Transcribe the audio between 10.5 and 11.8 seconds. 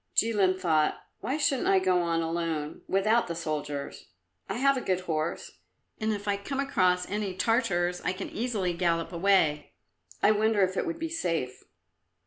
if it would be safe?"